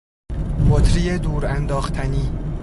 [0.69, 2.31] بطری دورانداختنی